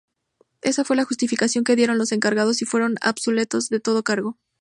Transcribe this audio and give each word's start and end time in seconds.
Esa 0.63 0.83
fue 0.83 0.95
la 0.95 1.03
justificación 1.05 1.63
que 1.63 1.75
dieron 1.75 1.99
los 1.99 2.11
encargados 2.11 2.63
y 2.63 2.65
fueron 2.65 2.95
absueltos 3.01 3.69
de 3.69 3.79
todo 3.79 4.01
cargo. 4.01 4.39